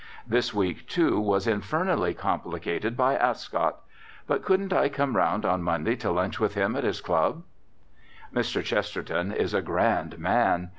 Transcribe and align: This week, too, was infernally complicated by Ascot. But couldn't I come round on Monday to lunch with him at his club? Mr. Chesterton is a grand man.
This 0.25 0.51
week, 0.51 0.87
too, 0.87 1.19
was 1.19 1.45
infernally 1.45 2.15
complicated 2.15 2.97
by 2.97 3.15
Ascot. 3.15 3.77
But 4.25 4.43
couldn't 4.43 4.73
I 4.73 4.89
come 4.89 5.15
round 5.15 5.45
on 5.45 5.61
Monday 5.61 5.95
to 5.97 6.09
lunch 6.09 6.39
with 6.39 6.55
him 6.55 6.75
at 6.75 6.83
his 6.83 7.01
club? 7.01 7.43
Mr. 8.33 8.63
Chesterton 8.63 9.31
is 9.31 9.53
a 9.53 9.61
grand 9.61 10.17
man. 10.17 10.69